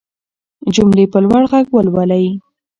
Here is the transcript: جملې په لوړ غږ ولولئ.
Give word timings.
جملې 0.73 1.05
په 1.11 1.17
لوړ 1.25 1.43
غږ 1.51 1.65
ولولئ. 1.73 2.25